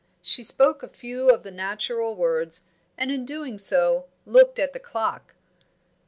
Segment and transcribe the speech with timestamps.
[0.23, 2.61] She spoke a few of the natural words,
[2.97, 5.35] and in doing so looked at the clock.